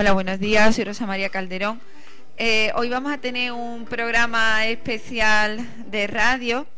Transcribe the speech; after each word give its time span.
Hola, 0.00 0.12
buenos 0.12 0.38
días. 0.38 0.76
Soy 0.76 0.84
Rosa 0.84 1.08
María 1.08 1.28
Calderón. 1.28 1.80
Eh, 2.36 2.70
hoy 2.76 2.88
vamos 2.88 3.12
a 3.12 3.18
tener 3.18 3.50
un 3.50 3.84
programa 3.84 4.64
especial 4.64 5.58
de 5.90 6.06
radio. 6.06 6.68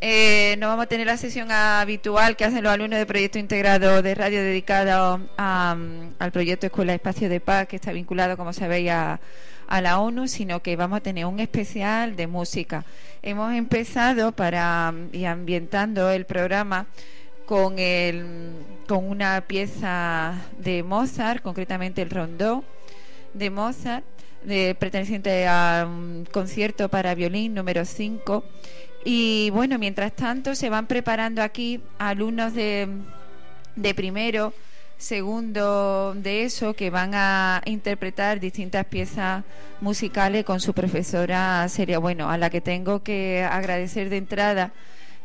Eh, 0.00 0.54
no 0.60 0.68
vamos 0.68 0.84
a 0.84 0.86
tener 0.86 1.08
la 1.08 1.16
sesión 1.16 1.50
habitual 1.50 2.36
que 2.36 2.44
hacen 2.44 2.62
los 2.62 2.72
alumnos 2.72 3.00
de 3.00 3.04
proyecto 3.04 3.40
integrado 3.40 4.00
de 4.00 4.14
radio 4.14 4.40
dedicado 4.40 5.20
al 5.36 6.30
proyecto 6.32 6.66
Escuela 6.66 6.94
Espacio 6.94 7.28
de 7.28 7.40
Paz, 7.40 7.66
que 7.66 7.74
está 7.74 7.90
vinculado, 7.90 8.36
como 8.36 8.52
sabéis, 8.52 8.92
a, 8.92 9.18
a 9.66 9.80
la 9.80 9.98
ONU, 9.98 10.28
sino 10.28 10.62
que 10.62 10.76
vamos 10.76 10.98
a 10.98 11.02
tener 11.02 11.26
un 11.26 11.40
especial 11.40 12.14
de 12.14 12.28
música. 12.28 12.84
Hemos 13.22 13.54
empezado 13.54 14.30
para 14.30 14.94
y 15.10 15.24
ambientando 15.24 16.10
el 16.10 16.26
programa 16.26 16.86
con, 17.48 17.78
el, 17.78 18.50
con 18.86 19.08
una 19.08 19.40
pieza 19.40 20.34
de 20.58 20.82
Mozart, 20.82 21.42
concretamente 21.42 22.02
el 22.02 22.10
rondó 22.10 22.62
de 23.32 23.48
Mozart, 23.48 24.04
de, 24.44 24.76
perteneciente 24.78 25.46
a 25.48 25.86
un 25.88 26.26
concierto 26.30 26.90
para 26.90 27.14
violín 27.14 27.54
número 27.54 27.86
5. 27.86 28.44
Y 29.02 29.48
bueno, 29.54 29.78
mientras 29.78 30.12
tanto 30.14 30.54
se 30.54 30.68
van 30.68 30.86
preparando 30.86 31.40
aquí 31.40 31.80
alumnos 31.98 32.52
de, 32.52 32.86
de 33.76 33.94
primero, 33.94 34.52
segundo 34.98 36.12
de 36.14 36.44
eso, 36.44 36.74
que 36.74 36.90
van 36.90 37.12
a 37.14 37.62
interpretar 37.64 38.40
distintas 38.40 38.84
piezas 38.84 39.42
musicales 39.80 40.44
con 40.44 40.60
su 40.60 40.74
profesora 40.74 41.66
sería 41.70 41.98
bueno, 41.98 42.28
a 42.28 42.36
la 42.36 42.50
que 42.50 42.60
tengo 42.60 43.02
que 43.02 43.42
agradecer 43.42 44.10
de 44.10 44.18
entrada 44.18 44.72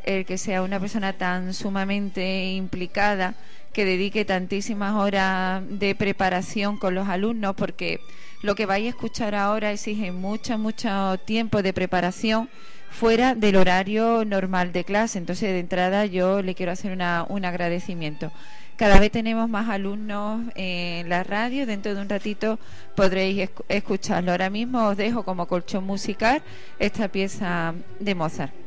el 0.03 0.25
que 0.25 0.37
sea 0.37 0.61
una 0.61 0.79
persona 0.79 1.13
tan 1.13 1.53
sumamente 1.53 2.51
implicada, 2.51 3.35
que 3.73 3.85
dedique 3.85 4.25
tantísimas 4.25 4.93
horas 4.93 5.63
de 5.67 5.95
preparación 5.95 6.77
con 6.77 6.93
los 6.95 7.07
alumnos, 7.07 7.55
porque 7.55 7.99
lo 8.41 8.55
que 8.55 8.65
vais 8.65 8.85
a 8.85 8.89
escuchar 8.89 9.35
ahora 9.35 9.71
exige 9.71 10.11
mucho, 10.11 10.57
mucho 10.57 11.17
tiempo 11.25 11.63
de 11.63 11.73
preparación 11.73 12.49
fuera 12.91 13.33
del 13.33 13.55
horario 13.55 14.23
normal 14.25 14.71
de 14.71 14.83
clase. 14.83 15.17
Entonces, 15.17 15.49
de 15.49 15.59
entrada, 15.59 16.05
yo 16.05 16.41
le 16.41 16.53
quiero 16.53 16.71
hacer 16.71 16.91
una, 16.91 17.25
un 17.27 17.45
agradecimiento. 17.45 18.31
Cada 18.75 18.99
vez 18.99 19.11
tenemos 19.11 19.49
más 19.49 19.69
alumnos 19.69 20.41
en 20.55 21.09
la 21.09 21.23
radio. 21.23 21.65
Dentro 21.65 21.93
de 21.95 22.01
un 22.01 22.09
ratito 22.09 22.59
podréis 22.95 23.49
escucharlo. 23.69 24.31
Ahora 24.31 24.49
mismo 24.49 24.87
os 24.87 24.97
dejo 24.97 25.23
como 25.23 25.47
colchón 25.47 25.85
musical 25.85 26.41
esta 26.79 27.07
pieza 27.07 27.73
de 27.99 28.15
Mozart. 28.15 28.62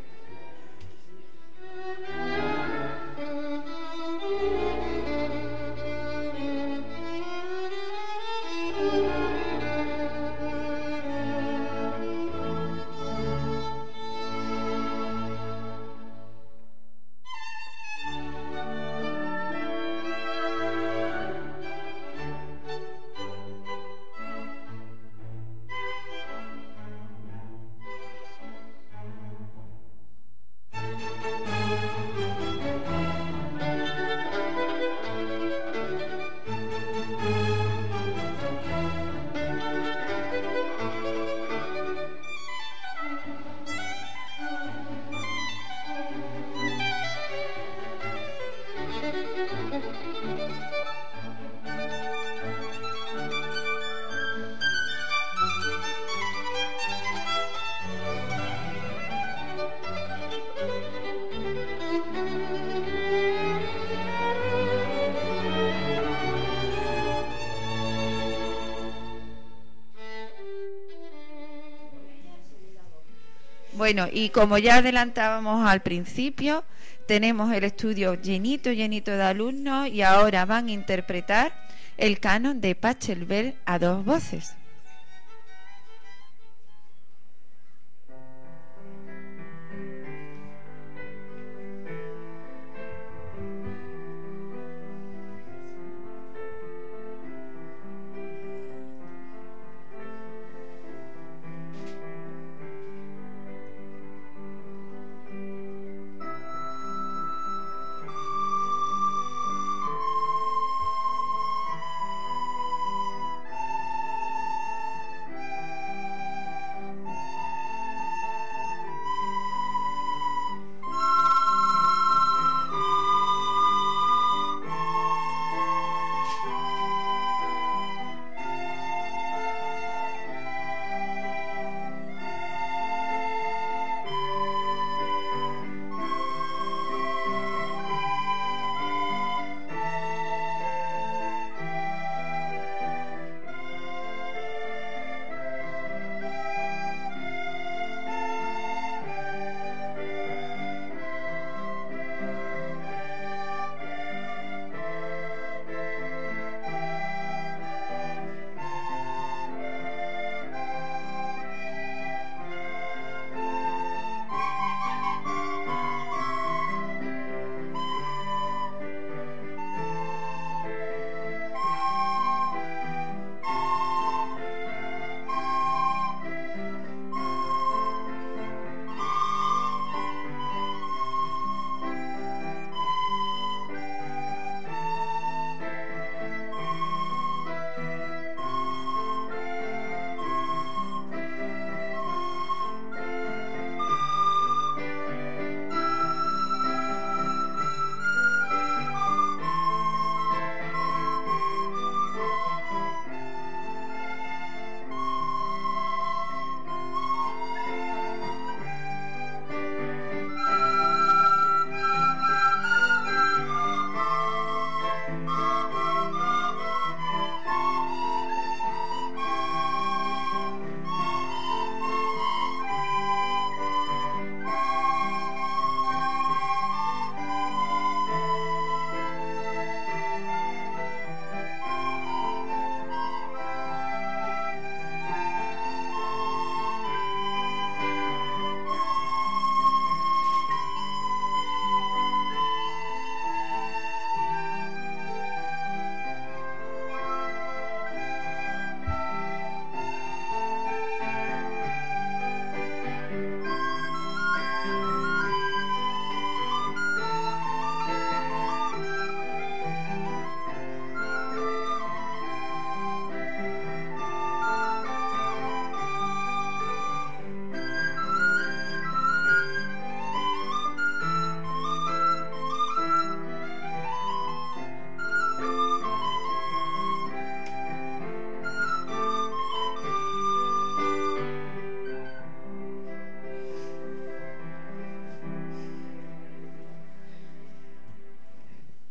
Bueno, 73.86 74.08
y 74.12 74.30
como 74.30 74.58
ya 74.58 74.78
adelantábamos 74.78 75.64
al 75.64 75.80
principio, 75.80 76.64
tenemos 77.06 77.52
el 77.52 77.62
estudio 77.62 78.14
llenito, 78.14 78.72
llenito 78.72 79.12
de 79.12 79.22
alumnos 79.22 79.86
y 79.86 80.02
ahora 80.02 80.44
van 80.44 80.66
a 80.66 80.72
interpretar 80.72 81.52
el 81.96 82.18
canon 82.18 82.60
de 82.60 82.74
Pachelbel 82.74 83.54
a 83.64 83.78
dos 83.78 84.04
voces. 84.04 84.56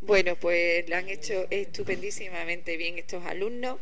Bueno, 0.05 0.35
pues 0.35 0.88
lo 0.88 0.97
han 0.97 1.09
hecho 1.09 1.47
estupendísimamente 1.50 2.77
bien 2.77 3.00
estos 3.00 3.25
alumnos. 3.25 3.79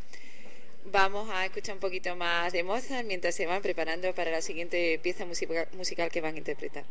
Vamos 0.85 1.29
a 1.29 1.45
escuchar 1.45 1.75
un 1.75 1.81
poquito 1.81 2.15
más 2.15 2.53
de 2.53 2.63
Mozart 2.63 3.05
mientras 3.05 3.35
se 3.35 3.45
van 3.45 3.61
preparando 3.61 4.15
para 4.15 4.31
la 4.31 4.41
siguiente 4.41 4.99
pieza 5.03 5.25
musical 5.25 6.09
que 6.11 6.21
van 6.21 6.35
a 6.35 6.37
interpretar. 6.37 6.85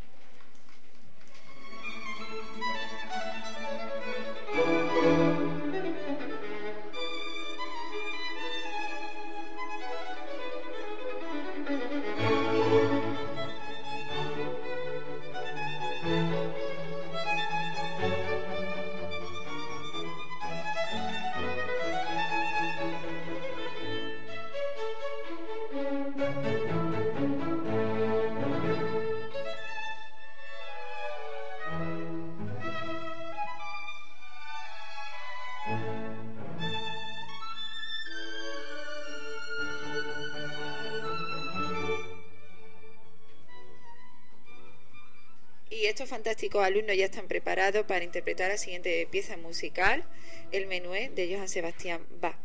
Estos 45.93 46.09
fantásticos 46.09 46.65
alumnos 46.65 46.97
ya 46.97 47.05
están 47.05 47.29
preparados 47.29 47.85
para 47.85 48.03
interpretar 48.03 48.49
la 48.51 48.57
siguiente 48.57 49.07
pieza 49.11 49.37
musical, 49.37 50.03
el 50.51 50.67
menué 50.67 51.11
de 51.15 51.35
Johann 51.35 51.51
Sebastián 51.51 52.01
Bach. 52.19 52.42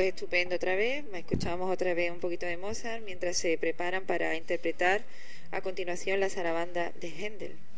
Pues 0.00 0.14
estupendo 0.14 0.56
otra 0.56 0.76
vez, 0.76 1.04
escuchamos 1.12 1.70
otra 1.70 1.92
vez 1.92 2.10
un 2.10 2.20
poquito 2.20 2.46
de 2.46 2.56
Mozart 2.56 3.04
mientras 3.04 3.36
se 3.36 3.58
preparan 3.58 4.06
para 4.06 4.34
interpretar 4.34 5.02
a 5.50 5.60
continuación 5.60 6.20
la 6.20 6.30
zarabanda 6.30 6.90
de 7.02 7.08
Händel. 7.10 7.69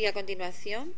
Y 0.00 0.06
a 0.06 0.14
continuación, 0.14 0.94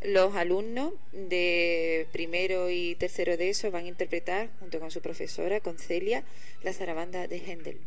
los 0.00 0.34
alumnos 0.34 0.94
de 1.12 2.06
primero 2.10 2.70
y 2.70 2.94
tercero 2.94 3.36
de 3.36 3.50
eso 3.50 3.70
van 3.70 3.84
a 3.84 3.88
interpretar, 3.88 4.48
junto 4.60 4.80
con 4.80 4.90
su 4.90 5.02
profesora, 5.02 5.60
con 5.60 5.76
Celia, 5.76 6.24
la 6.62 6.72
zarabanda 6.72 7.28
de 7.28 7.36
Händel. 7.36 7.78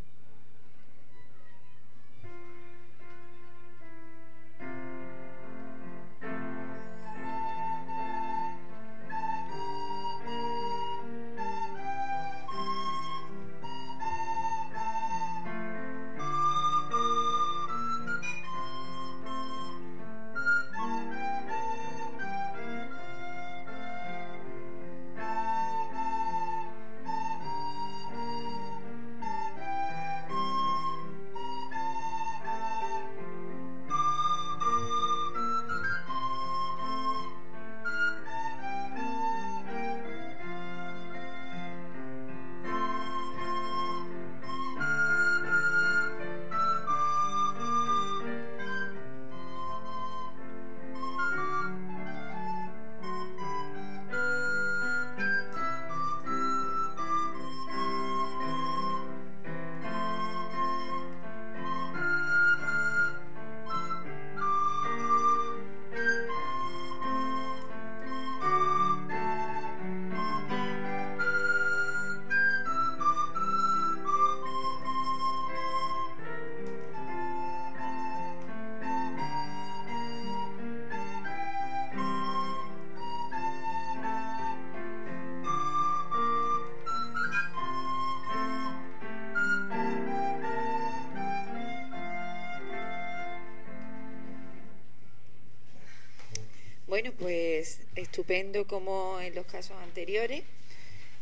Bueno, 97.01 97.15
pues 97.17 97.79
estupendo 97.95 98.67
como 98.67 99.21
en 99.21 99.33
los 99.33 99.45
casos 99.45 99.77
anteriores. 99.81 100.43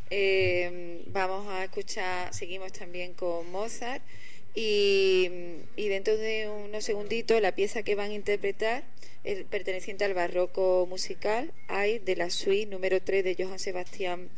Eh, 0.10 1.04
vamos 1.06 1.48
a 1.50 1.66
escuchar, 1.66 2.34
seguimos 2.34 2.74
también 2.74 3.14
con 3.14 3.52
Mozart 3.52 4.02
y, 4.56 5.30
dentro 5.76 6.18
de 6.18 6.50
unos 6.50 6.84
segunditos 6.84 7.40
la 7.42 7.54
pieza 7.54 7.84
que 7.84 7.94
van 7.94 8.10
a 8.10 8.16
interpretar 8.16 8.86
es 9.24 9.44
perteneciente 9.44 10.04
al 10.04 10.16
barroco 10.16 10.88
musical, 10.90 11.54
hay 11.68 12.00
de 12.00 12.16
la 12.16 12.32
suite 12.32 12.72
número 12.72 13.00
3 13.00 13.24
de 13.24 13.36
Johann 13.38 13.60
Sebastián 13.60 14.30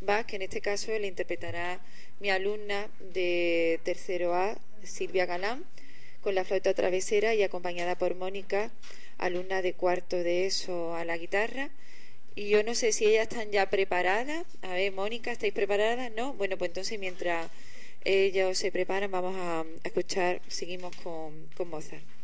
Bach, 0.00 0.26
que 0.26 0.34
en 0.34 0.42
este 0.42 0.60
caso 0.60 0.90
le 0.98 1.06
interpretará 1.06 1.80
mi 2.18 2.30
alumna 2.30 2.88
de 3.14 3.78
tercero 3.84 4.34
A, 4.34 4.58
Silvia 4.82 5.26
Galán, 5.26 5.64
con 6.28 6.34
la 6.34 6.44
flauta 6.44 6.74
travesera 6.74 7.34
y 7.34 7.42
acompañada 7.42 7.96
por 7.96 8.14
Mónica, 8.14 8.70
alumna 9.16 9.62
de 9.62 9.72
cuarto 9.72 10.14
de 10.14 10.44
eso 10.44 10.94
a 10.94 11.06
la 11.06 11.16
guitarra. 11.16 11.70
Y 12.34 12.50
yo 12.50 12.62
no 12.62 12.74
sé 12.74 12.92
si 12.92 13.06
ellas 13.06 13.28
están 13.30 13.50
ya 13.50 13.70
preparadas. 13.70 14.44
A 14.60 14.74
ver, 14.74 14.92
Mónica, 14.92 15.32
¿estáis 15.32 15.54
preparadas? 15.54 16.12
¿No? 16.12 16.34
Bueno, 16.34 16.58
pues 16.58 16.68
entonces 16.68 16.98
mientras 16.98 17.50
ellos 18.04 18.58
se 18.58 18.70
preparan, 18.70 19.10
vamos 19.10 19.36
a, 19.38 19.64
escuchar, 19.84 20.42
seguimos 20.48 20.94
con, 20.96 21.48
con 21.56 21.70
Mozart. 21.70 22.17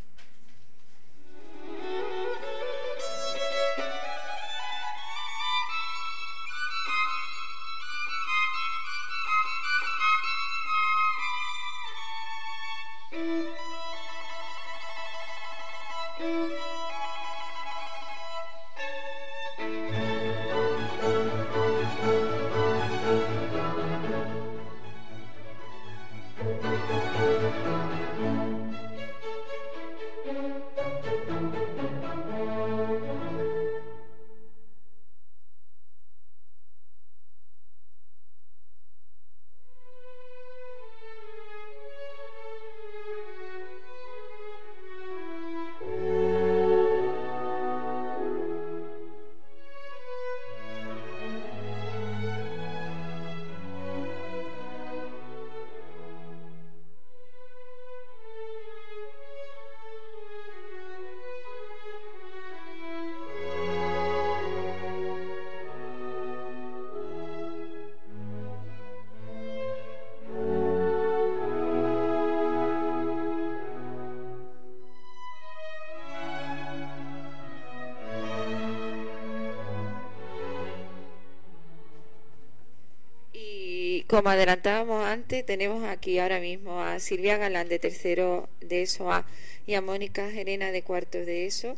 Como 84.06 84.28
adelantábamos 84.28 85.04
antes, 85.04 85.44
tenemos 85.46 85.84
aquí 85.84 86.18
ahora 86.18 86.40
mismo 86.40 86.80
a 86.80 87.00
Silvia 87.00 87.38
Galán 87.38 87.68
de 87.68 87.78
tercero 87.78 88.48
de 88.60 88.82
ESO 88.82 89.10
A 89.12 89.26
y 89.66 89.74
a 89.74 89.80
Mónica 89.80 90.30
Gerena 90.30 90.70
de 90.72 90.82
cuarto 90.82 91.18
de 91.18 91.46
ESO, 91.46 91.76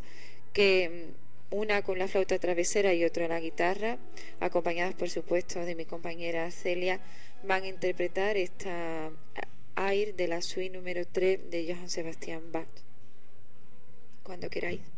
que 0.53 1.13
mm, 1.51 1.55
una 1.55 1.83
con 1.83 1.99
la 1.99 2.09
flauta 2.09 2.39
travesera 2.39 2.93
y 2.95 3.05
otra 3.05 3.29
la 3.29 3.41
guitarra, 3.41 3.99
acompañadas 4.41 4.95
por 4.95 5.09
supuesto 5.09 5.61
de 5.65 5.75
mi 5.75 5.85
compañera 5.85 6.51
Celia, 6.51 7.01
van 7.45 7.63
a 7.63 7.69
interpretar 7.69 8.37
esta 8.37 9.11
air 9.77 10.15
de 10.17 10.29
la 10.29 10.43
suite 10.43 10.77
número 10.77 11.07
3 11.07 11.51
de 11.51 11.73
Johann 11.73 11.91
Sebastian 11.91 12.51
Bach. 12.51 12.67
Cuando 14.23 14.51
queráis. 14.51 14.96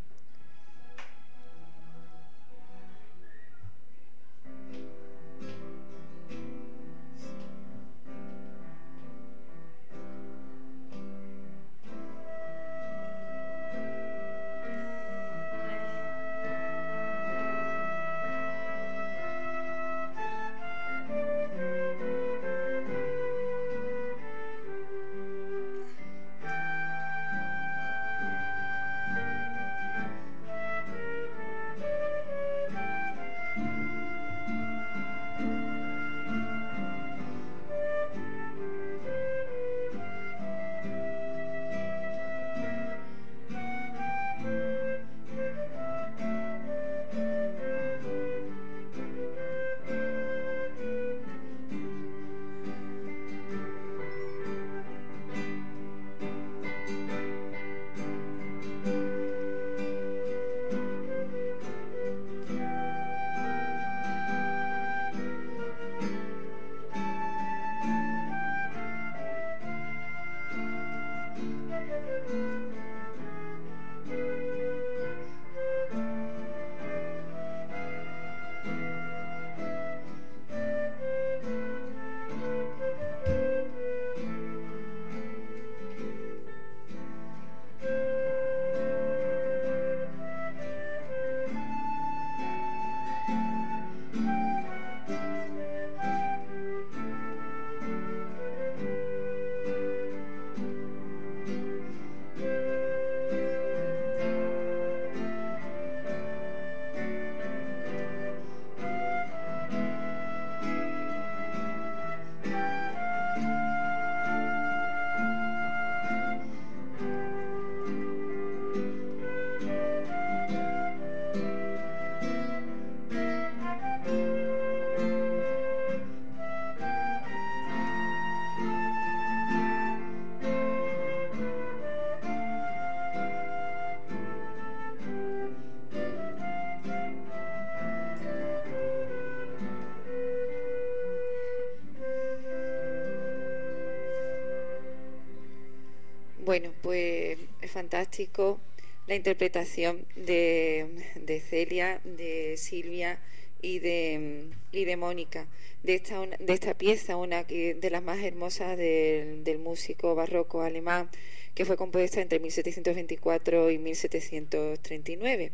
Fantástico 147.89 148.61
la 149.07 149.15
interpretación 149.15 150.05
de, 150.15 150.87
de 151.15 151.41
Celia, 151.41 152.03
de 152.05 152.59
Silvia 152.59 153.19
y 153.63 153.79
de, 153.79 154.51
y 154.73 154.85
de 154.85 154.97
Mónica, 154.99 155.47
de 155.83 155.95
esta, 155.95 156.21
de 156.27 156.53
esta 156.53 156.75
pieza, 156.75 157.17
una 157.17 157.45
de 157.45 157.89
las 157.91 158.03
más 158.03 158.19
hermosas 158.19 158.77
del, 158.77 159.59
músico 159.59 160.15
barroco 160.15 160.61
alemán, 160.61 161.09
que 161.55 161.65
fue 161.65 161.79
compuesta 161.79 162.21
entre 162.21 162.41
1724 162.41 163.71
y 163.71 163.79
1739. 163.79 165.53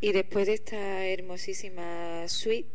Y 0.00 0.12
después 0.12 0.46
de 0.46 0.54
esta 0.54 1.06
hermosísima 1.06 2.26
suite, 2.28 2.70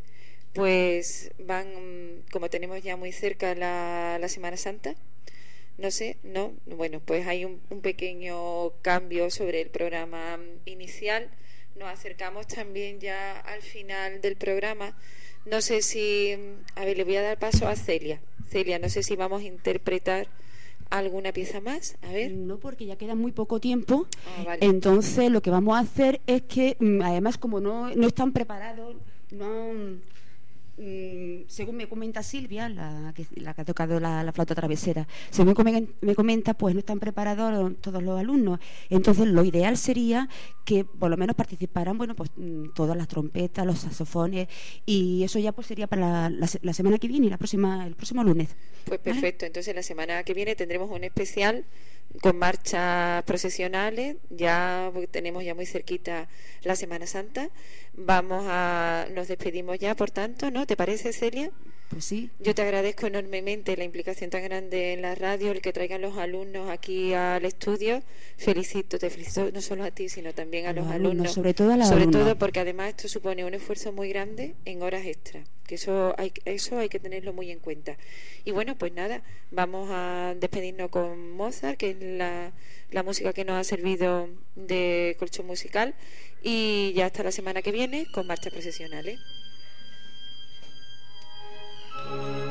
pues 0.53 1.31
van, 1.39 2.21
como 2.31 2.51
tenemos 2.51 2.83
ya 2.83 2.95
muy 2.97 3.11
cerca 3.11 3.55
la 3.55 4.27
Semana 4.27 4.57
Santa, 4.57 4.95
no 5.81 5.91
sé, 5.91 6.17
no, 6.23 6.53
bueno, 6.65 7.01
pues 7.03 7.27
hay 7.27 7.45
un, 7.45 7.59
un, 7.69 7.81
pequeño 7.81 8.71
cambio 8.81 9.29
sobre 9.31 9.61
el 9.61 9.69
programa 9.69 10.39
inicial. 10.65 11.29
Nos 11.75 11.89
acercamos 11.89 12.47
también 12.47 12.99
ya 12.99 13.39
al 13.39 13.61
final 13.61 14.21
del 14.21 14.35
programa. 14.35 14.95
No 15.45 15.61
sé 15.61 15.81
si, 15.81 16.37
a 16.75 16.85
ver, 16.85 16.97
le 16.97 17.03
voy 17.03 17.15
a 17.15 17.21
dar 17.23 17.39
paso 17.39 17.67
a 17.67 17.75
Celia. 17.75 18.21
Celia, 18.49 18.77
no 18.77 18.89
sé 18.89 19.01
si 19.01 19.15
vamos 19.15 19.41
a 19.41 19.45
interpretar 19.45 20.27
alguna 20.91 21.31
pieza 21.31 21.61
más? 21.61 21.97
A 22.01 22.11
ver. 22.11 22.31
No, 22.31 22.57
porque 22.57 22.85
ya 22.85 22.97
queda 22.97 23.15
muy 23.15 23.31
poco 23.31 23.59
tiempo. 23.59 24.07
Ah, 24.45 24.57
Entonces, 24.59 25.31
lo 25.31 25.41
que 25.41 25.49
vamos 25.49 25.77
a 25.77 25.79
hacer 25.79 26.21
es 26.27 26.43
que, 26.43 26.75
mm, 26.79 27.01
además, 27.01 27.37
como 27.37 27.59
no, 27.59 27.89
no 27.95 28.07
están 28.07 28.33
preparados, 28.33 28.95
no 29.31 29.71
Mm, 30.81 31.43
según 31.45 31.75
me 31.75 31.87
comenta 31.87 32.23
Silvia, 32.23 32.67
la 32.67 33.13
que, 33.15 33.27
la 33.35 33.53
que 33.53 33.61
ha 33.61 33.65
tocado 33.65 33.99
la, 33.99 34.31
flauta 34.33 34.55
travesera, 34.55 35.07
según 35.29 35.53
me 36.01 36.15
comenta, 36.15 36.55
pues 36.55 36.73
no 36.73 36.79
están 36.79 36.99
preparados 36.99 37.79
todos 37.81 38.01
los 38.01 38.19
alumnos. 38.19 38.59
Entonces, 38.89 39.27
lo 39.27 39.43
ideal 39.43 39.77
sería 39.77 40.27
que 40.65 40.83
por 40.83 41.11
lo 41.11 41.17
menos 41.17 41.35
participaran, 41.35 41.99
bueno, 41.99 42.15
pues 42.15 42.31
mm, 42.35 42.69
todas 42.73 42.97
las 42.97 43.07
trompetas, 43.07 43.63
los 43.63 43.77
saxofones, 43.77 44.47
y 44.83 45.21
eso 45.23 45.37
ya 45.37 45.51
pues 45.51 45.67
sería 45.67 45.85
para 45.85 46.31
la, 46.31 46.47
semana 46.47 46.97
que 46.97 47.07
viene, 47.07 47.29
la 47.29 47.37
próxima, 47.37 47.85
el 47.85 47.95
próximo 47.95 48.23
lunes. 48.23 48.55
Pues 48.85 48.99
perfecto, 49.01 49.45
entonces 49.45 49.75
la 49.75 49.83
semana 49.83 50.23
que 50.23 50.33
viene 50.33 50.55
tendremos 50.55 50.89
un 50.89 51.03
especial 51.03 51.63
con 52.21 52.37
marchas 52.37 53.23
procesionales, 53.23 54.17
ya 54.29 54.91
tenemos 55.11 55.43
ya 55.43 55.55
muy 55.55 55.65
cerquita 55.65 56.27
la 56.63 56.75
Semana 56.75 57.07
Santa. 57.07 57.49
Vamos 57.93 58.45
a, 58.47 59.07
nos 59.13 59.27
despedimos 59.27 59.79
ya, 59.79 59.95
por 59.95 60.11
tanto, 60.11 60.51
¿no? 60.51 60.65
¿Te 60.67 60.75
parece, 60.75 61.13
Celia? 61.13 61.51
Pues 61.91 62.05
sí. 62.05 62.29
Yo 62.39 62.55
te 62.55 62.61
agradezco 62.61 63.07
enormemente 63.07 63.75
la 63.75 63.83
implicación 63.83 64.29
tan 64.29 64.43
grande 64.43 64.93
en 64.93 65.01
la 65.01 65.13
radio, 65.13 65.51
el 65.51 65.61
que 65.61 65.73
traigan 65.73 66.01
los 66.01 66.17
alumnos 66.17 66.69
aquí 66.69 67.13
al 67.13 67.43
estudio. 67.43 68.01
Felicito, 68.37 68.97
te 68.97 69.09
felicito 69.09 69.51
no 69.51 69.61
solo 69.61 69.83
a 69.83 69.91
ti, 69.91 70.07
sino 70.07 70.33
también 70.33 70.67
a, 70.67 70.73
los, 70.73 70.87
alumnos, 70.87 71.33
Sobre 71.33 71.53
todo 71.53 71.73
a 71.73 71.77
la 71.77 71.85
Sobre 71.85 72.07
todo 72.07 72.37
porque 72.37 72.61
además 72.61 72.89
esto 72.89 73.09
supone 73.09 73.43
un 73.43 73.53
esfuerzo 73.53 73.91
muy 73.91 74.07
grande 74.07 74.55
en 74.63 74.81
horas 74.83 75.05
extras, 75.05 75.45
que 75.67 75.75
eso 75.75 76.15
hay, 76.17 76.31
eso 76.45 76.79
hay 76.79 76.87
que 76.87 76.99
tenerlo 76.99 77.33
muy 77.33 77.51
en 77.51 77.59
cuenta. 77.59 77.97
Y 78.45 78.51
bueno, 78.51 78.77
pues 78.77 78.93
nada, 78.93 79.21
vamos 79.51 79.89
a 79.91 80.33
despedirnos 80.39 80.89
con 80.89 81.31
Mozart, 81.31 81.77
que 81.77 81.89
es 81.89 81.97
la, 81.99 82.53
la 82.91 83.03
música 83.03 83.33
que 83.33 83.43
nos 83.43 83.57
ha 83.57 83.65
servido 83.65 84.29
de 84.55 85.17
colchón 85.19 85.45
musical, 85.45 85.93
y 86.41 86.93
ya 86.95 87.07
hasta 87.07 87.21
la 87.21 87.33
semana 87.33 87.61
que 87.61 87.73
viene 87.73 88.07
con 88.13 88.27
marchas 88.27 88.53
procesionales. 88.53 89.19
Thank 92.09 92.45
you. 92.45 92.50